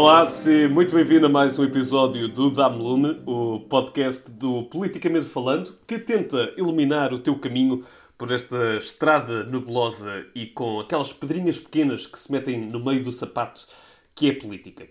Olá, 0.00 0.24
seja 0.26 0.68
muito 0.68 0.94
bem-vindo 0.94 1.26
a 1.26 1.28
mais 1.28 1.58
um 1.58 1.64
episódio 1.64 2.28
do 2.28 2.52
Dame 2.52 2.80
Lume, 2.80 3.20
o 3.26 3.58
podcast 3.68 4.30
do 4.30 4.62
Politicamente 4.62 5.26
Falando, 5.26 5.74
que 5.88 5.98
tenta 5.98 6.54
iluminar 6.56 7.12
o 7.12 7.18
teu 7.18 7.36
caminho 7.36 7.82
por 8.16 8.30
esta 8.30 8.76
estrada 8.76 9.42
nebulosa 9.42 10.24
e 10.36 10.46
com 10.46 10.78
aquelas 10.78 11.12
pedrinhas 11.12 11.58
pequenas 11.58 12.06
que 12.06 12.16
se 12.16 12.30
metem 12.30 12.60
no 12.60 12.78
meio 12.78 13.02
do 13.02 13.10
sapato 13.10 13.66
que 14.14 14.28
é 14.28 14.32
política. 14.32 14.86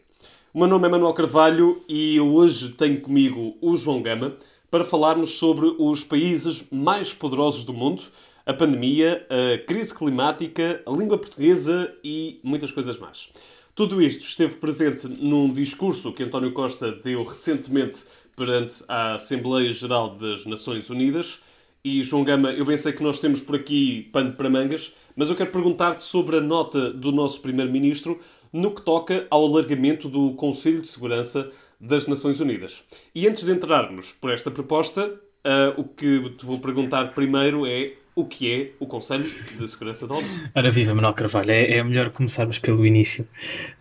O 0.53 0.59
meu 0.59 0.67
nome 0.67 0.87
é 0.87 0.91
Manuel 0.91 1.13
Carvalho 1.13 1.81
e 1.87 2.19
hoje 2.19 2.73
tenho 2.73 2.99
comigo 2.99 3.55
o 3.61 3.77
João 3.77 4.01
Gama 4.01 4.35
para 4.69 4.83
falarmos 4.83 5.39
sobre 5.39 5.73
os 5.79 6.03
países 6.03 6.67
mais 6.69 7.13
poderosos 7.13 7.63
do 7.63 7.71
mundo, 7.71 8.03
a 8.45 8.53
pandemia, 8.53 9.25
a 9.29 9.57
crise 9.65 9.95
climática, 9.95 10.83
a 10.85 10.91
língua 10.91 11.17
portuguesa 11.17 11.95
e 12.03 12.41
muitas 12.43 12.73
coisas 12.73 12.99
mais. 12.99 13.29
Tudo 13.77 14.01
isto 14.01 14.25
esteve 14.25 14.55
presente 14.55 15.07
num 15.07 15.53
discurso 15.53 16.11
que 16.11 16.23
António 16.23 16.51
Costa 16.51 16.91
deu 16.91 17.23
recentemente 17.23 18.05
perante 18.35 18.83
a 18.87 19.13
Assembleia 19.13 19.71
Geral 19.71 20.15
das 20.15 20.47
Nações 20.47 20.89
Unidas. 20.89 21.41
E, 21.85 22.01
João 22.01 22.23
Gama, 22.23 22.51
eu 22.53 22.65
bem 22.65 22.75
sei 22.75 22.91
que 22.91 23.03
nós 23.03 23.21
temos 23.21 23.39
por 23.39 23.55
aqui 23.55 24.09
pano 24.11 24.33
para 24.33 24.49
mangas, 24.49 24.95
mas 25.15 25.29
eu 25.29 25.35
quero 25.35 25.51
perguntar-te 25.51 26.01
sobre 26.01 26.37
a 26.37 26.41
nota 26.41 26.91
do 26.91 27.11
nosso 27.11 27.39
Primeiro-Ministro 27.39 28.19
no 28.51 28.73
que 28.73 28.81
toca 28.81 29.27
ao 29.29 29.45
alargamento 29.45 30.09
do 30.09 30.33
Conselho 30.33 30.81
de 30.81 30.87
Segurança 30.87 31.51
das 31.79 32.07
Nações 32.07 32.39
Unidas. 32.39 32.83
E 33.13 33.27
antes 33.27 33.45
de 33.45 33.51
entrarmos 33.51 34.11
por 34.11 34.31
esta 34.31 34.49
proposta, 34.49 35.05
uh, 35.05 35.79
o 35.79 35.83
que 35.83 36.31
te 36.31 36.43
vou 36.47 36.57
perguntar 36.57 37.13
primeiro 37.13 37.63
é 37.67 37.93
o 38.17 38.25
que 38.25 38.51
é 38.51 38.71
o 38.79 38.87
Conselho 38.87 39.23
de 39.23 39.67
Segurança 39.67 40.07
da 40.07 40.15
ONU. 40.15 40.27
Ora 40.55 40.71
viva, 40.71 40.95
Manuel 40.95 41.13
Carvalho, 41.13 41.51
é, 41.51 41.77
é 41.77 41.83
melhor 41.83 42.09
começarmos 42.09 42.57
pelo 42.57 42.83
início, 42.83 43.27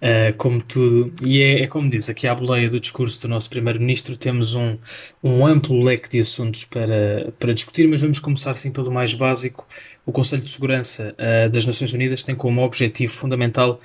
uh, 0.03 0.37
como 0.37 0.61
tudo, 0.61 1.11
e 1.27 1.41
é, 1.41 1.63
é, 1.63 1.67
como 1.67 1.89
diz, 1.89 2.11
aqui 2.11 2.29
à 2.29 2.35
boleia 2.35 2.69
do 2.69 2.79
discurso 2.79 3.19
do 3.23 3.29
nosso 3.29 3.49
Primeiro-Ministro 3.49 4.15
temos 4.15 4.55
um, 4.55 4.77
um 5.25 5.47
amplo 5.47 5.83
leque 5.83 6.11
de 6.11 6.21
assuntos 6.21 6.67
para, 6.67 7.33
para 7.39 7.55
discutir, 7.55 7.89
mas 7.89 8.03
vamos 8.03 8.19
começar 8.19 8.55
sim 8.57 8.71
pelo 8.71 8.93
mais 8.93 9.15
básico. 9.15 9.67
O 10.05 10.13
Conselho 10.13 10.43
de 10.43 10.51
Segurança 10.51 11.15
uh, 11.15 11.49
das 11.49 11.65
Nações 11.65 11.95
Unidas 11.95 12.23
tem 12.23 12.35
como 12.35 12.63
objetivo 12.63 13.15
fundamental 13.15 13.81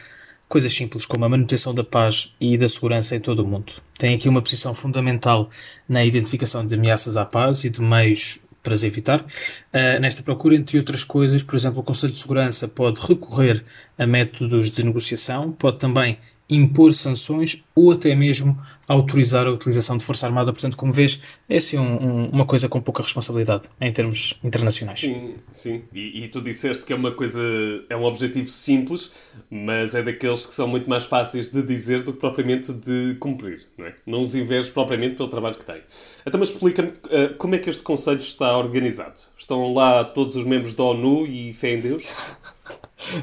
coisas 0.49 0.73
simples 0.73 1.05
como 1.05 1.23
a 1.23 1.30
manutenção 1.30 1.73
da 1.73 1.83
paz 1.86 2.36
e 2.41 2.58
da 2.58 2.67
segurança 2.67 3.15
em 3.15 3.21
todo 3.21 3.39
o 3.39 3.47
mundo. 3.47 3.71
Tem 3.97 4.13
aqui 4.13 4.27
uma 4.27 4.41
posição 4.41 4.75
fundamental 4.75 5.49
na 5.88 6.03
identificação 6.03 6.67
de 6.67 6.75
ameaças 6.75 7.15
à 7.15 7.23
paz 7.23 7.63
e 7.63 7.69
de 7.69 7.80
meios 7.80 8.41
para 8.62 8.73
as 8.73 8.84
evitar. 8.84 9.22
Uh, 9.22 10.00
nesta 10.00 10.23
procura, 10.23 10.56
entre 10.56 10.78
outras 10.78 11.04
coisas, 11.04 11.42
por 11.44 11.56
exemplo, 11.56 11.80
o 11.80 11.84
Conselho 11.84 12.14
de 12.14 12.20
Segurança 12.20 12.67
pode 12.67 13.00
recorrer 13.00 13.64
a 13.98 14.06
métodos 14.06 14.72
de 14.72 14.84
negociação, 14.84 15.52
pode 15.52 15.78
também 15.78 16.17
impor 16.52 16.94
sanções 16.94 17.63
ou 17.73 17.91
até 17.91 18.13
mesmo 18.13 18.61
autorizar 18.88 19.47
a 19.47 19.52
utilização 19.52 19.97
de 19.97 20.03
força 20.03 20.25
armada. 20.25 20.52
Portanto, 20.52 20.75
como 20.75 20.91
vês, 20.91 21.21
é 21.47 21.55
assim 21.55 21.77
um, 21.77 21.83
um, 21.83 22.30
uma 22.30 22.45
coisa 22.45 22.67
com 22.67 22.81
pouca 22.81 23.02
responsabilidade 23.02 23.69
em 23.80 23.91
termos 23.91 24.38
internacionais. 24.43 24.99
Sim, 24.99 25.35
sim. 25.52 25.83
E, 25.93 26.25
e, 26.25 26.27
tu 26.27 26.41
disseste 26.41 26.85
que 26.85 26.91
é 26.91 26.95
uma 26.95 27.11
coisa, 27.11 27.41
é 27.89 27.95
um 27.95 28.03
objetivo 28.03 28.49
simples, 28.49 29.11
mas 29.49 29.95
é 29.95 30.03
daqueles 30.03 30.45
que 30.45 30.53
são 30.53 30.67
muito 30.67 30.89
mais 30.89 31.05
fáceis 31.05 31.49
de 31.49 31.61
dizer 31.61 32.03
do 32.03 32.11
que 32.11 32.19
propriamente 32.19 32.73
de 32.73 33.15
cumprir. 33.15 33.65
Não, 33.77 33.86
é? 33.86 33.95
não 34.05 34.21
os 34.21 34.36
invejo 34.36 34.71
propriamente 34.73 35.15
pelo 35.15 35.30
trabalho 35.30 35.55
que 35.55 35.65
tem. 35.65 35.81
Então, 36.25 36.39
mas 36.39 36.49
explica-me 36.49 36.89
uh, 36.89 37.36
como 37.38 37.55
é 37.55 37.59
que 37.59 37.69
este 37.69 37.81
Conselho 37.81 38.19
está 38.19 38.58
organizado? 38.58 39.21
Estão 39.38 39.73
lá 39.73 40.03
todos 40.03 40.36
os 40.36 40.43
membros 40.43 40.73
da 40.73 40.83
ONU 40.83 41.25
e 41.25 41.53
fé 41.53 41.75
em 41.75 41.80
Deus? 41.80 42.09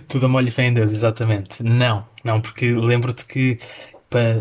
Tudo 0.08 0.26
a 0.26 0.28
molho 0.28 0.48
e 0.48 0.50
fé 0.50 0.64
em 0.64 0.72
Deus, 0.72 0.92
exatamente. 0.92 1.62
Não, 1.62 2.06
não, 2.24 2.40
porque 2.40 2.72
lembro-te 2.72 3.24
que 3.24 3.58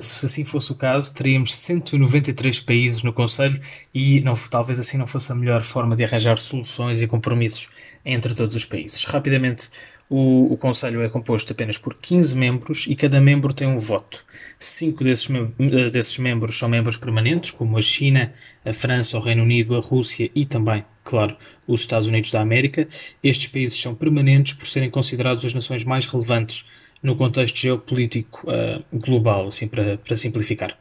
se 0.01 0.25
assim 0.25 0.45
fosse 0.45 0.71
o 0.71 0.75
caso, 0.75 1.13
teríamos 1.13 1.53
193 1.53 2.59
países 2.61 3.03
no 3.03 3.11
Conselho 3.11 3.59
e 3.93 4.21
não, 4.21 4.33
talvez 4.33 4.79
assim 4.79 4.97
não 4.97 5.07
fosse 5.07 5.31
a 5.31 5.35
melhor 5.35 5.61
forma 5.61 5.95
de 5.95 6.05
arranjar 6.05 6.37
soluções 6.37 7.01
e 7.01 7.07
compromissos 7.07 7.69
entre 8.05 8.33
todos 8.33 8.55
os 8.55 8.63
países. 8.63 9.03
Rapidamente, 9.03 9.69
o, 10.09 10.53
o 10.53 10.57
Conselho 10.57 11.01
é 11.01 11.09
composto 11.09 11.51
apenas 11.51 11.77
por 11.77 11.93
15 11.93 12.33
membros 12.33 12.85
e 12.87 12.95
cada 12.95 13.19
membro 13.19 13.53
tem 13.53 13.67
um 13.67 13.77
voto. 13.77 14.23
Cinco 14.57 15.03
desses, 15.03 15.27
mem 15.27 15.53
desses 15.91 16.17
membros 16.17 16.57
são 16.57 16.69
membros 16.69 16.95
permanentes, 16.95 17.51
como 17.51 17.77
a 17.77 17.81
China, 17.81 18.33
a 18.63 18.71
França, 18.71 19.17
o 19.17 19.21
Reino 19.21 19.43
Unido, 19.43 19.75
a 19.75 19.81
Rússia 19.81 20.31
e 20.33 20.45
também, 20.45 20.85
claro, 21.03 21.35
os 21.67 21.81
Estados 21.81 22.07
Unidos 22.07 22.31
da 22.31 22.39
América. 22.39 22.87
Estes 23.21 23.47
países 23.47 23.79
são 23.79 23.93
permanentes 23.93 24.53
por 24.53 24.65
serem 24.65 24.89
considerados 24.89 25.43
as 25.43 25.53
nações 25.53 25.83
mais 25.83 26.05
relevantes 26.05 26.65
no 27.01 27.15
contexto 27.15 27.57
geopolítico 27.57 28.47
uh, 28.49 28.83
global, 28.91 29.47
assim 29.47 29.67
para, 29.67 29.97
para 29.97 30.15
simplificar. 30.15 30.77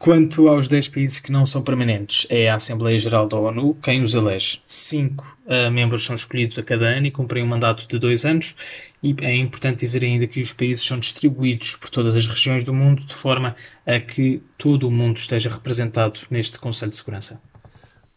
Quanto 0.00 0.48
aos 0.48 0.66
10 0.66 0.88
países 0.88 1.18
que 1.18 1.30
não 1.30 1.44
são 1.44 1.60
permanentes, 1.60 2.26
é 2.30 2.48
a 2.48 2.54
Assembleia 2.54 2.98
Geral 2.98 3.28
da 3.28 3.36
ONU 3.36 3.76
quem 3.82 4.02
os 4.02 4.14
elege. 4.14 4.62
Cinco 4.66 5.36
uh, 5.44 5.70
membros 5.70 6.06
são 6.06 6.16
escolhidos 6.16 6.58
a 6.58 6.62
cada 6.62 6.86
ano 6.86 7.06
e 7.06 7.10
cumprem 7.10 7.42
um 7.42 7.46
mandato 7.46 7.86
de 7.86 7.98
dois 7.98 8.24
anos, 8.24 8.56
e 9.02 9.14
é 9.20 9.36
importante 9.36 9.80
dizer 9.80 10.02
ainda 10.02 10.26
que 10.26 10.40
os 10.40 10.54
países 10.54 10.82
são 10.82 10.98
distribuídos 10.98 11.76
por 11.76 11.90
todas 11.90 12.16
as 12.16 12.26
regiões 12.26 12.64
do 12.64 12.72
mundo 12.72 13.04
de 13.04 13.12
forma 13.12 13.54
a 13.84 14.00
que 14.00 14.42
todo 14.56 14.88
o 14.88 14.90
mundo 14.90 15.18
esteja 15.18 15.50
representado 15.50 16.20
neste 16.30 16.58
Conselho 16.58 16.92
de 16.92 16.96
Segurança. 16.96 17.38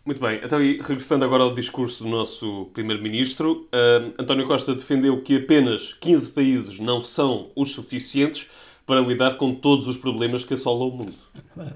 Muito 0.06 0.20
bem, 0.20 0.42
então 0.44 0.62
e 0.62 0.82
regressando 0.82 1.24
agora 1.24 1.44
ao 1.44 1.54
discurso 1.54 2.04
do 2.04 2.10
nosso 2.10 2.70
Primeiro-Ministro, 2.74 3.70
uh, 3.74 4.14
António 4.20 4.46
Costa 4.46 4.76
defendeu 4.76 5.22
que 5.22 5.38
apenas 5.38 5.94
15 5.94 6.32
países 6.32 6.80
não 6.80 7.02
são 7.02 7.52
os 7.56 7.72
suficientes 7.72 8.50
para 8.86 9.00
lidar 9.00 9.38
com 9.38 9.56
todos 9.56 9.88
os 9.88 9.96
problemas 9.96 10.44
que 10.44 10.54
assolam 10.54 10.90
o 10.90 10.98
mundo. 10.98 11.14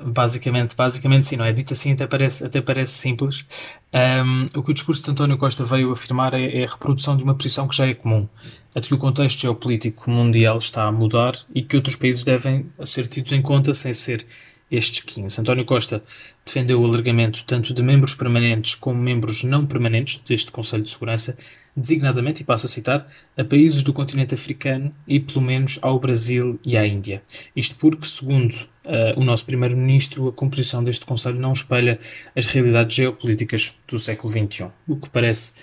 Basicamente, 0.07 0.75
basicamente 0.75 1.25
sim, 1.25 1.37
não 1.37 1.45
é? 1.45 1.53
Dito 1.53 1.73
assim 1.73 1.93
até 1.93 2.05
parece, 2.05 2.45
até 2.45 2.61
parece 2.61 2.93
simples. 2.93 3.45
Um, 3.93 4.59
o 4.59 4.63
que 4.63 4.71
o 4.71 4.73
discurso 4.73 5.03
de 5.03 5.11
António 5.11 5.37
Costa 5.37 5.63
veio 5.63 5.91
afirmar 5.91 6.33
é, 6.33 6.59
é, 6.59 6.65
a 6.65 6.67
reprodução 6.67 7.15
de 7.15 7.23
uma 7.23 7.33
posição 7.33 7.65
que 7.65 7.77
já 7.77 7.87
é 7.87 7.93
comum, 7.93 8.27
a 8.75 8.79
de 8.81 8.89
que 8.89 8.93
o 8.93 8.97
contexto 8.97 9.39
geopolítico 9.39 10.11
mundial 10.11 10.57
está 10.57 10.83
a 10.83 10.91
mudar 10.91 11.33
e 11.55 11.61
que 11.61 11.77
outros 11.77 11.95
países 11.95 12.23
devem 12.23 12.69
ser 12.83 13.07
tidos 13.07 13.31
em 13.31 13.41
conta 13.41 13.73
sem 13.73 13.93
ser 13.93 14.25
estes 14.71 14.99
15. 15.01 15.39
António 15.41 15.65
Costa 15.65 16.03
defendeu 16.45 16.81
o 16.81 16.85
alargamento 16.85 17.43
tanto 17.45 17.73
de 17.73 17.81
membros 17.81 18.13
permanentes 18.13 18.75
como 18.75 19.01
membros 19.01 19.43
não 19.43 19.65
permanentes 19.65 20.21
deste 20.27 20.51
Conselho 20.51 20.83
de 20.83 20.89
Segurança, 20.89 21.37
designadamente, 21.75 22.41
e 22.41 22.45
passo 22.45 22.65
a 22.65 22.69
citar, 22.69 23.07
a 23.37 23.43
países 23.43 23.83
do 23.83 23.93
continente 23.93 24.33
africano 24.33 24.93
e 25.07 25.19
pelo 25.19 25.41
menos 25.41 25.77
ao 25.81 25.99
Brasil 25.99 26.59
e 26.65 26.75
à 26.75 26.85
Índia. 26.85 27.21
Isto 27.55 27.75
porque, 27.75 28.07
segundo 28.07 28.53
uh, 28.53 29.17
o 29.17 29.23
nosso 29.23 29.45
Primeiro-Ministro, 29.45 30.27
a 30.27 30.33
composição 30.33 30.83
deste 30.83 31.05
Conselho 31.05 31.39
não 31.39 31.53
espelha 31.53 31.99
as 32.35 32.47
realidades 32.47 32.95
geopolíticas 32.95 33.77
do 33.87 33.99
século 33.99 34.33
XXI, 34.33 34.71
o 34.87 34.95
que 34.95 35.09
parece 35.09 35.53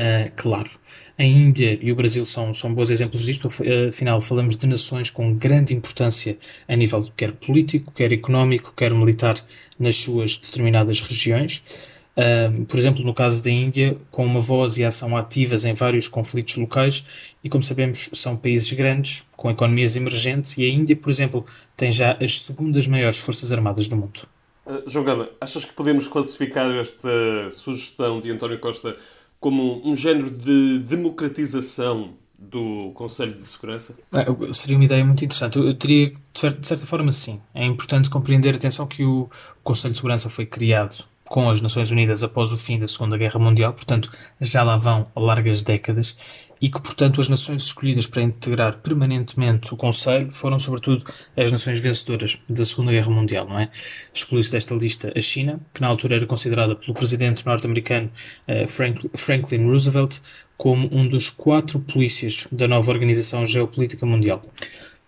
Uh, 0.00 0.34
claro, 0.34 0.70
a 1.18 1.22
Índia 1.22 1.78
e 1.82 1.92
o 1.92 1.94
Brasil 1.94 2.24
são, 2.24 2.54
são 2.54 2.72
bons 2.72 2.88
exemplos 2.88 3.20
disto, 3.22 3.50
afinal, 3.86 4.18
falamos 4.18 4.56
de 4.56 4.66
nações 4.66 5.10
com 5.10 5.34
grande 5.34 5.74
importância 5.74 6.38
a 6.66 6.74
nível 6.74 7.06
quer 7.14 7.32
político, 7.32 7.92
quer 7.92 8.10
económico, 8.10 8.72
quer 8.74 8.94
militar 8.94 9.44
nas 9.78 9.96
suas 9.96 10.38
determinadas 10.38 11.02
regiões. 11.02 11.62
Uh, 12.16 12.64
por 12.64 12.78
exemplo, 12.78 13.04
no 13.04 13.12
caso 13.12 13.42
da 13.42 13.50
Índia, 13.50 13.98
com 14.10 14.24
uma 14.24 14.40
voz 14.40 14.78
e 14.78 14.84
ação 14.84 15.14
ativas 15.14 15.66
em 15.66 15.74
vários 15.74 16.08
conflitos 16.08 16.56
locais, 16.56 17.04
e 17.44 17.50
como 17.50 17.62
sabemos, 17.62 18.08
são 18.14 18.36
países 18.36 18.72
grandes, 18.72 19.26
com 19.36 19.50
economias 19.50 19.96
emergentes, 19.96 20.56
e 20.56 20.64
a 20.64 20.68
Índia, 20.68 20.96
por 20.96 21.10
exemplo, 21.10 21.44
tem 21.76 21.92
já 21.92 22.16
as 22.18 22.40
segundas 22.40 22.86
maiores 22.86 23.18
forças 23.18 23.52
armadas 23.52 23.86
do 23.86 23.96
mundo. 23.96 24.22
Uh, 24.64 24.82
João 24.88 25.04
Gama, 25.04 25.28
achas 25.38 25.64
que 25.64 25.74
podemos 25.74 26.06
classificar 26.06 26.70
esta 26.70 27.50
sugestão 27.50 28.18
de 28.18 28.30
António 28.30 28.58
Costa 28.58 28.96
como 29.40 29.80
um 29.88 29.96
género 29.96 30.30
de 30.30 30.78
democratização 30.80 32.12
do 32.38 32.92
Conselho 32.94 33.34
de 33.34 33.42
Segurança? 33.42 33.96
É, 34.12 34.52
seria 34.52 34.76
uma 34.76 34.84
ideia 34.84 35.04
muito 35.04 35.24
interessante. 35.24 35.58
Eu, 35.58 35.74
teria, 35.74 36.10
de 36.10 36.66
certa 36.66 36.86
forma, 36.86 37.10
sim. 37.10 37.40
É 37.54 37.64
importante 37.64 38.08
compreender, 38.10 38.54
atenção, 38.54 38.86
que 38.86 39.04
o 39.04 39.28
Conselho 39.64 39.92
de 39.92 39.98
Segurança 39.98 40.28
foi 40.30 40.46
criado 40.46 41.04
com 41.24 41.48
as 41.48 41.60
Nações 41.60 41.90
Unidas 41.90 42.24
após 42.24 42.50
o 42.50 42.58
fim 42.58 42.78
da 42.78 42.88
Segunda 42.88 43.16
Guerra 43.16 43.38
Mundial, 43.38 43.72
portanto, 43.72 44.10
já 44.40 44.64
lá 44.64 44.76
vão 44.76 45.06
largas 45.14 45.62
décadas, 45.62 46.18
e 46.60 46.68
que, 46.68 46.80
portanto, 46.80 47.20
as 47.20 47.28
nações 47.28 47.62
escolhidas 47.64 48.06
para 48.06 48.22
integrar 48.22 48.78
permanentemente 48.78 49.72
o 49.72 49.76
Conselho 49.76 50.30
foram, 50.30 50.58
sobretudo, 50.58 51.04
as 51.36 51.50
nações 51.50 51.80
vencedoras 51.80 52.42
da 52.48 52.64
Segunda 52.66 52.92
Guerra 52.92 53.10
Mundial, 53.10 53.48
não 53.48 53.58
é? 53.58 53.70
Exclui-se 54.12 54.52
desta 54.52 54.74
lista 54.74 55.12
a 55.16 55.20
China, 55.20 55.60
que 55.72 55.80
na 55.80 55.86
altura 55.86 56.16
era 56.16 56.26
considerada 56.26 56.76
pelo 56.76 56.94
presidente 56.94 57.46
norte-americano 57.46 58.10
Frank, 58.68 59.10
Franklin 59.14 59.64
Roosevelt 59.66 60.20
como 60.56 60.94
um 60.94 61.08
dos 61.08 61.30
quatro 61.30 61.80
polícias 61.80 62.46
da 62.52 62.68
nova 62.68 62.90
Organização 62.90 63.46
Geopolítica 63.46 64.04
Mundial. 64.04 64.42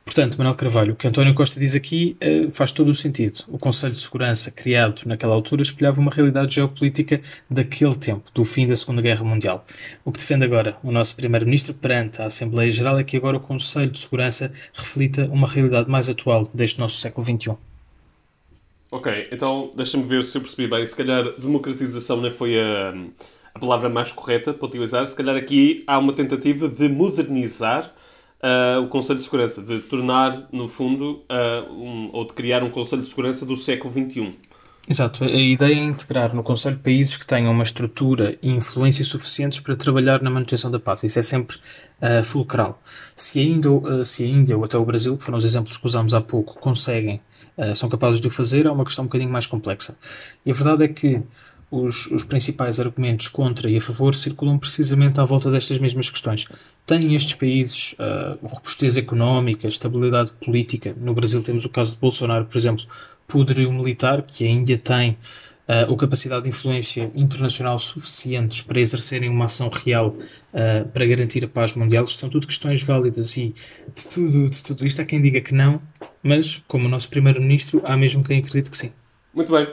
Portanto, 0.05 0.37
Manuel 0.37 0.57
Carvalho, 0.57 0.93
o 0.93 0.97
que 0.97 1.07
António 1.07 1.33
Costa 1.33 1.61
diz 1.61 1.75
aqui 1.75 2.17
uh, 2.23 2.51
faz 2.51 2.73
todo 2.73 2.91
o 2.91 2.95
sentido. 2.95 3.45
O 3.49 3.57
Conselho 3.57 3.95
de 3.95 4.01
Segurança, 4.01 4.51
criado 4.51 5.03
naquela 5.07 5.35
altura, 5.35 5.63
espelhava 5.63 6.01
uma 6.01 6.11
realidade 6.11 6.57
geopolítica 6.57 7.21
daquele 7.49 7.95
tempo, 7.95 8.31
do 8.35 8.45
fim 8.45 8.67
da 8.67 8.75
Segunda 8.75 9.01
Guerra 9.01 9.25
Mundial. 9.25 9.65
O 10.05 10.11
que 10.11 10.19
defende 10.19 10.45
agora 10.45 10.77
o 10.83 10.91
nosso 10.91 11.15
Primeiro-Ministro 11.15 11.73
perante 11.73 12.21
a 12.21 12.27
Assembleia 12.27 12.71
Geral 12.71 12.99
é 12.99 13.05
que 13.05 13.17
agora 13.17 13.37
o 13.37 13.41
Conselho 13.41 13.91
de 13.91 13.99
Segurança 14.01 14.53
reflita 14.75 15.25
uma 15.27 15.47
realidade 15.47 15.89
mais 15.89 16.09
atual 16.09 16.51
deste 16.53 16.81
nosso 16.81 17.01
século 17.01 17.25
XXI. 17.25 17.57
Ok, 18.91 19.29
então 19.33 19.73
deixa-me 19.75 20.05
ver 20.05 20.23
se 20.25 20.37
eu 20.37 20.43
percebi 20.43 20.69
bem. 20.69 20.85
Se 20.85 20.95
calhar 20.95 21.25
democratização 21.39 22.19
não 22.19 22.31
foi 22.31 22.61
a, 22.61 22.93
a 23.55 23.59
palavra 23.59 23.89
mais 23.89 24.13
correta 24.13 24.53
para 24.53 24.67
utilizar. 24.67 25.07
Se 25.07 25.17
calhar 25.17 25.37
aqui 25.37 25.83
há 25.87 25.99
uma 25.99 26.13
tentativa 26.13 26.69
de 26.69 26.89
modernizar 26.91 27.93
uh, 28.43 28.81
o 28.83 28.89
Conselho 28.89 29.19
de 29.19 29.25
Segurança, 29.25 29.63
de 29.63 29.79
tornar, 29.81 30.49
no 30.53 30.69
fundo, 30.69 31.25
uh, 31.31 31.73
um, 31.73 32.11
ou 32.13 32.27
de 32.27 32.33
criar 32.33 32.63
um 32.63 32.71
Conselho 32.71 33.03
de 33.03 33.09
Segurança 33.09 33.47
do 33.47 33.57
século 33.57 33.93
XXI. 33.93 34.35
Exato. 34.89 35.23
A 35.23 35.29
ideia 35.29 35.75
é 35.75 35.85
integrar 35.85 36.35
no 36.35 36.43
Conselho 36.43 36.77
países 36.77 37.17
que 37.17 37.25
tenham 37.25 37.53
uma 37.53 37.63
estrutura 37.63 38.37
e 38.43 38.51
influência 38.51 39.05
suficientes 39.05 39.61
para 39.61 39.77
trabalhar 39.77 40.21
na 40.21 40.29
manutenção 40.29 40.71
da 40.73 40.81
paz. 40.81 41.05
Isso 41.05 41.21
é 41.21 41.23
sempre 41.23 41.57
uh, 41.57 42.23
fulcral. 42.25 42.83
Se 43.15 43.39
a, 43.39 43.43
Índia, 43.43 43.71
uh, 43.71 44.05
se 44.05 44.25
a 44.25 44.27
Índia 44.27 44.57
ou 44.57 44.65
até 44.65 44.77
o 44.77 44.85
Brasil, 44.85 45.17
que 45.17 45.23
foram 45.23 45.39
os 45.39 45.45
exemplos 45.45 45.77
que 45.77 45.87
usámos 45.87 46.15
há 46.15 46.21
pouco, 46.21 46.59
conseguem, 46.59 47.21
uh, 47.57 47.77
são 47.77 47.89
capazes 47.89 48.21
de 48.21 48.27
o 48.27 48.31
fazer, 48.31 48.67
é 48.67 48.71
uma 48.73 48.85
questão 48.85 49.05
um 49.05 49.07
bocadinho 49.07 49.31
mais 49.31 49.47
complexa. 49.47 49.97
E 50.45 50.51
a 50.51 50.55
verdade 50.55 50.83
é 50.83 50.89
que 50.89 51.23
os, 51.73 52.07
os, 52.09 52.23
principais 52.23 52.79
argumentos 52.79 53.29
contra 53.29 53.71
e 53.71 53.77
a 53.77 53.81
favor 53.81 54.15
circulam 54.15 54.59
precisamente 54.59 55.19
à 55.19 55.25
volta 55.25 55.51
destas 55.51 55.79
mesmas 55.79 56.11
questões. 56.11 56.47
Têm 56.85 57.15
estes 57.15 57.33
países 57.33 57.95
uh, 57.95 58.39
robustez 58.47 58.99
económica, 58.99 59.67
estabilidade 59.67 60.33
política? 60.45 60.95
No 61.01 61.15
Brasil 61.15 61.43
temos 61.43 61.65
o 61.65 61.71
caso 61.71 61.95
de 61.95 61.99
Bolsonaro, 61.99 62.45
por 62.45 62.59
exemplo, 62.59 62.85
poderio 63.27 63.73
militar, 63.73 64.21
que 64.21 64.47
a 64.47 64.51
Índia 64.51 64.77
tem 64.77 65.17
uh, 65.89 65.97
capacidade 65.97 66.43
de 66.43 66.51
influência 66.51 67.11
internacional 67.15 67.79
suficientes 67.79 68.61
para 68.61 68.79
exercerem 68.79 69.31
uma 69.31 69.47
ação 69.47 69.71
real 69.71 70.09
uh, 70.09 70.87
para 70.93 71.07
garantir 71.07 71.43
a 71.43 71.49
paz 71.49 71.73
mundial. 71.73 72.05
Isto 72.05 72.21
são 72.21 72.29
tudo 72.29 72.47
questões 72.47 72.83
válidas 72.83 73.35
e 73.39 73.55
de 73.95 74.09
tudo, 74.09 74.51
de 74.51 74.63
tudo 74.63 74.85
isto 74.85 75.01
há 75.01 75.07
quem 75.07 75.23
diga 75.23 75.41
que 75.41 75.55
não, 75.55 75.81
mas 76.23 76.63
como 76.69 76.87
o 76.87 76.91
nosso 76.91 77.09
primeiro-ministro, 77.09 77.81
há 77.83 77.97
mesmo 77.97 78.23
quem 78.23 78.41
acredite 78.41 78.71
que 78.71 78.77
sim. 78.77 78.93
Muito 79.35 79.51
bem. 79.51 79.67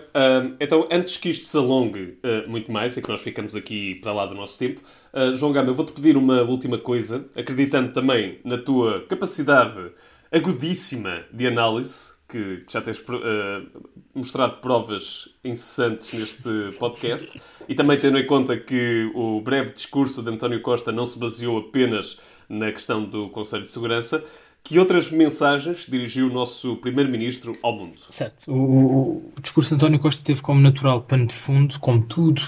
então, 0.60 0.88
antes 0.90 1.18
que 1.18 1.30
isto 1.30 1.46
se 1.46 1.58
alongue 1.58 2.18
uh, 2.24 2.50
muito 2.50 2.72
mais 2.72 2.96
e 2.96 3.02
que 3.02 3.10
nós 3.10 3.20
ficamos 3.20 3.56
aqui 3.56 3.96
para 3.96 4.14
lá 4.14 4.26
do 4.26 4.34
nosso 4.34 4.58
tempo, 4.58 4.82
uh, 5.14 5.36
João 5.36 5.52
Gama, 5.52 5.70
eu 5.70 5.76
vou-te 5.76 5.92
pedir 5.92 6.16
uma 6.16 6.42
última 6.44 6.78
coisa, 6.78 7.26
acreditando 7.36 7.92
também 7.92 8.40
na 8.46 8.58
tua 8.58 9.02
capacidade 9.02 9.92
agudíssima 10.32 11.26
de 11.34 11.48
análise, 11.48 12.14
que, 12.30 12.58
que 12.58 12.72
já 12.72 12.82
tens 12.82 13.00
uh, 13.00 13.84
mostrado 14.14 14.58
provas 14.58 15.30
incessantes 15.44 16.14
neste 16.14 16.78
podcast, 16.78 17.42
e 17.68 17.76
também 17.76 18.00
tendo 18.00 18.18
em 18.18 18.26
conta 18.26 18.56
que 18.56 19.12
o 19.16 19.42
breve 19.42 19.72
discurso 19.72 20.22
de 20.22 20.30
António 20.30 20.62
Costa 20.62 20.92
não 20.92 21.06
se 21.06 21.18
baseou 21.18 21.58
apenas 21.58 22.20
na 22.48 22.72
questão 22.72 23.04
do 23.04 23.30
Conselho 23.30 23.64
de 23.64 23.70
Segurança, 23.70 24.24
que 24.64 24.78
outras 24.78 25.10
mensagens 25.12 25.88
dirigiu 25.88 26.28
o 26.28 26.34
nosso 26.34 26.76
Primeiro-Ministro 26.78 27.58
ao 27.62 27.76
mundo? 27.76 28.02
Certo. 28.10 28.52
O, 28.52 29.32
o, 29.36 29.42
discurso 29.42 29.70
de 29.70 29.76
António 29.76 30.00
Costa 30.00 30.24
teve 30.24 30.42
como 30.42 30.60
natural 30.62 31.02
pano 31.02 31.26
de 31.26 31.34
fundo, 31.34 31.80
como 31.80 32.02
tudo 32.02 32.42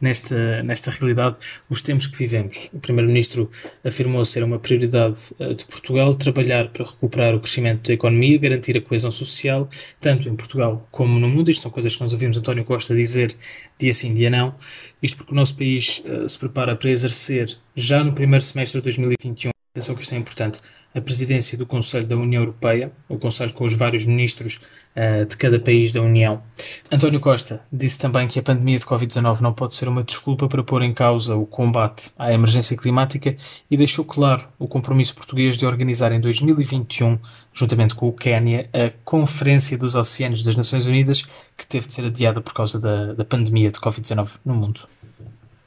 nesta, 0.00 0.62
nesta 0.62 0.90
realidade, 0.90 1.36
os 1.68 1.80
tempos 1.80 2.06
que 2.06 2.16
vivemos. 2.16 2.68
O 2.72 2.78
Primeiro-Ministro 2.78 3.50
afirmou 3.82 4.24
ser 4.24 4.44
uma 4.44 4.58
prioridade 4.58 5.34
eh, 5.38 5.54
de 5.54 5.64
Portugal 5.64 6.14
trabalhar 6.14 6.68
para 6.68 6.84
recuperar 6.84 7.34
o 7.34 7.40
crescimento 7.40 7.88
da 7.88 7.94
economia, 7.94 8.38
garantir 8.38 8.76
a 8.76 8.80
coesão 8.80 9.10
social, 9.10 9.68
tanto 10.00 10.28
em 10.28 10.36
Portugal 10.36 10.86
como 10.90 11.18
no 11.18 11.28
mundo. 11.28 11.50
Isto 11.50 11.62
são 11.62 11.70
coisas 11.70 11.96
que 11.96 12.02
nós 12.02 12.12
ouvimos 12.12 12.36
António 12.36 12.64
Costa 12.64 12.94
dizer 12.94 13.34
dia 13.78 13.92
sim, 13.92 14.14
dia 14.14 14.30
não. 14.30 14.54
Isto 15.02 15.16
porque 15.16 15.32
o 15.32 15.34
nosso 15.34 15.56
país 15.56 16.04
uh, 16.04 16.28
se 16.28 16.38
prepara 16.38 16.76
para 16.76 16.90
exercer 16.90 17.56
já 17.74 18.04
no 18.04 18.12
primeiro 18.12 18.44
semestre 18.44 18.80
de 18.80 18.84
2021 18.84 19.54
atenção 19.76 19.96
que 19.96 20.02
isto 20.02 20.14
é 20.14 20.18
importante, 20.18 20.60
a 20.94 21.00
presidência 21.00 21.58
do 21.58 21.66
Conselho 21.66 22.06
da 22.06 22.16
União 22.16 22.42
Europeia, 22.42 22.92
o 23.08 23.18
Conselho 23.18 23.52
com 23.52 23.64
os 23.64 23.74
vários 23.74 24.06
ministros 24.06 24.60
uh, 24.94 25.26
de 25.26 25.36
cada 25.36 25.58
país 25.58 25.92
da 25.92 26.00
União. 26.00 26.42
António 26.90 27.18
Costa 27.18 27.60
disse 27.72 27.98
também 27.98 28.28
que 28.28 28.38
a 28.38 28.42
pandemia 28.42 28.78
de 28.78 28.84
Covid-19 28.84 29.40
não 29.40 29.52
pode 29.52 29.74
ser 29.74 29.88
uma 29.88 30.04
desculpa 30.04 30.46
para 30.48 30.62
pôr 30.62 30.82
em 30.82 30.94
causa 30.94 31.34
o 31.34 31.44
combate 31.44 32.10
à 32.16 32.32
emergência 32.32 32.76
climática 32.76 33.36
e 33.70 33.76
deixou 33.76 34.04
claro 34.04 34.46
o 34.58 34.68
compromisso 34.68 35.14
português 35.14 35.56
de 35.56 35.66
organizar 35.66 36.12
em 36.12 36.20
2021, 36.20 37.18
juntamente 37.52 37.94
com 37.94 38.08
o 38.08 38.12
Quênia, 38.12 38.68
a 38.72 38.92
Conferência 39.04 39.76
dos 39.76 39.96
Oceanos 39.96 40.44
das 40.44 40.54
Nações 40.54 40.86
Unidas, 40.86 41.22
que 41.56 41.66
teve 41.66 41.88
de 41.88 41.94
ser 41.94 42.04
adiada 42.04 42.40
por 42.40 42.54
causa 42.54 42.78
da, 42.78 43.14
da 43.14 43.24
pandemia 43.24 43.70
de 43.70 43.80
Covid-19 43.80 44.38
no 44.44 44.54
mundo. 44.54 44.88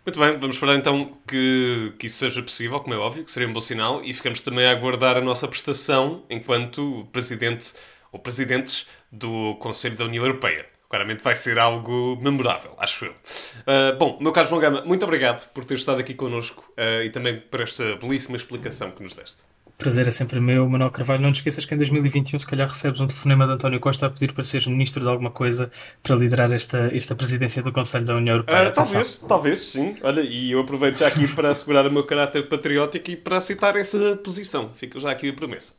Muito 0.08 0.22
bem, 0.22 0.38
vamos 0.38 0.56
esperar 0.56 0.78
então 0.78 1.18
que, 1.28 1.92
que 2.00 2.06
isso 2.06 2.20
seja 2.20 2.42
possível, 2.42 2.80
como 2.80 2.96
é 2.96 2.98
óbvio, 2.98 3.26
que 3.26 3.30
seria 3.30 3.46
um 3.46 3.52
bom 3.52 3.60
sinal, 3.60 4.02
e 4.06 4.14
ficamos 4.14 4.40
também 4.40 4.66
a 4.66 4.72
aguardar 4.72 5.18
a 5.18 5.20
nossa 5.20 5.50
prestação 5.50 6.24
enquanto 6.30 7.06
presidente 7.12 7.74
ou 8.10 8.18
presidentes 8.18 8.88
do 9.12 9.56
Conselho 9.56 9.98
da 9.98 10.06
União 10.06 10.24
Europeia. 10.24 10.66
Claramente 10.88 11.22
vai 11.22 11.36
ser 11.36 11.60
algo 11.60 12.18
memorável, 12.22 12.74
acho 12.78 13.04
eu. 13.04 13.12
Uh, 13.12 13.98
bom, 14.00 14.18
meu 14.22 14.32
caro 14.32 14.48
João 14.48 14.62
Gama, 14.62 14.82
muito 14.86 15.04
obrigado 15.04 15.46
por 15.50 15.66
ter 15.66 15.76
estado 15.76 16.00
aqui 16.00 16.14
connosco 16.14 16.72
uh, 16.78 17.04
e 17.04 17.10
também 17.10 17.42
por 17.42 17.60
esta 17.60 17.98
belíssima 17.98 18.38
explicação 18.38 18.92
que 18.92 19.04
nos 19.04 19.14
deste 19.14 19.44
prazer 19.78 20.08
é 20.08 20.12
sempre 20.12 20.40
meu, 20.40 20.68
Manuel 20.68 20.90
Carvalho. 20.90 21.22
Não 21.22 21.32
te 21.32 21.36
esqueças 21.36 21.64
que 21.64 21.74
em 21.74 21.78
2021, 21.78 22.40
se 22.40 22.48
calhar, 22.48 22.68
recebes 22.68 23.00
um 23.00 23.08
telefonema 23.08 23.46
de 23.46 23.54
António 23.54 23.80
Costa 23.80 24.08
a 24.08 24.10
pedir 24.10 24.34
para 24.34 24.44
seres 24.44 24.68
ministro 24.68 25.04
de 25.04 25.08
alguma 25.08 25.30
coisa 25.30 25.72
para 26.02 26.16
liderar 26.16 26.52
esta, 26.52 26.90
esta 26.94 27.16
presidência 27.16 27.62
do 27.62 27.72
Conselho 27.72 28.06
da 28.06 28.16
União 28.16 28.36
Europeia. 28.36 28.70
Uh, 28.70 28.74
talvez, 28.74 29.20
talvez, 29.20 29.62
sim. 29.62 29.96
Olha, 30.02 30.22
e 30.22 30.52
eu 30.52 30.60
aproveito 30.60 30.98
já 30.98 31.08
aqui 31.08 31.28
para 31.34 31.50
assegurar 31.50 31.86
o 31.86 31.92
meu 31.92 32.04
caráter 32.04 32.50
patriótico 32.50 33.12
e 33.12 33.16
para 33.16 33.40
citar 33.40 33.76
essa 33.76 34.18
posição. 34.18 34.70
Fica 34.74 35.00
já 35.00 35.12
aqui 35.12 35.30
a 35.30 35.34
promessa. 35.34 35.74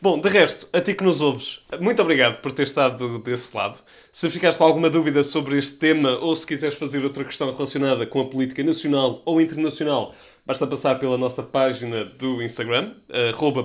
Bom, 0.00 0.20
de 0.20 0.28
resto, 0.28 0.68
a 0.74 0.80
ti 0.80 0.94
que 0.94 1.02
nos 1.02 1.22
ouves, 1.22 1.60
muito 1.80 2.02
obrigado 2.02 2.40
por 2.42 2.52
ter 2.52 2.64
estado 2.64 3.18
desse 3.18 3.56
lado. 3.56 3.78
Se 4.12 4.28
ficaste 4.28 4.58
com 4.58 4.64
alguma 4.64 4.90
dúvida 4.90 5.22
sobre 5.22 5.56
este 5.56 5.76
tema 5.76 6.18
ou 6.18 6.36
se 6.36 6.46
quiseres 6.46 6.76
fazer 6.76 7.02
outra 7.02 7.24
questão 7.24 7.50
relacionada 7.50 8.06
com 8.06 8.20
a 8.20 8.26
política 8.26 8.62
nacional 8.62 9.22
ou 9.24 9.40
internacional, 9.40 10.14
Basta 10.46 10.66
passar 10.66 10.94
pela 11.00 11.18
nossa 11.18 11.42
página 11.42 12.04
do 12.04 12.40
Instagram, 12.40 12.92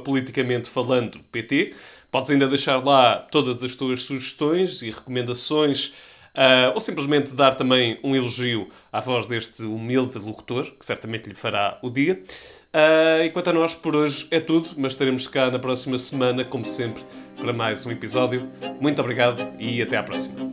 politicamente 0.03 0.67
falando 0.67 1.19
PT. 1.31 1.75
Podes 2.11 2.31
ainda 2.31 2.47
deixar 2.47 2.83
lá 2.83 3.15
todas 3.15 3.63
as 3.63 3.75
tuas 3.75 4.03
sugestões 4.03 4.81
e 4.81 4.89
recomendações, 4.89 5.93
uh, 6.35 6.73
ou 6.73 6.81
simplesmente 6.81 7.33
dar 7.33 7.55
também 7.55 7.99
um 8.03 8.13
elogio 8.15 8.67
à 8.91 8.99
voz 8.99 9.27
deste 9.27 9.63
humilde 9.63 10.19
locutor, 10.19 10.65
que 10.77 10.85
certamente 10.85 11.29
lhe 11.29 11.35
fará 11.35 11.79
o 11.81 11.89
dia. 11.89 12.21
Uh, 12.73 13.25
enquanto 13.25 13.49
a 13.49 13.53
nós, 13.53 13.75
por 13.75 13.95
hoje 13.95 14.27
é 14.31 14.39
tudo, 14.39 14.69
mas 14.75 14.93
estaremos 14.93 15.27
cá 15.27 15.49
na 15.49 15.59
próxima 15.59 15.97
semana, 15.97 16.43
como 16.43 16.65
sempre, 16.65 17.03
para 17.37 17.53
mais 17.53 17.85
um 17.85 17.91
episódio. 17.91 18.49
Muito 18.79 18.99
obrigado 18.99 19.53
e 19.57 19.81
até 19.81 19.97
à 19.97 20.03
próxima. 20.03 20.50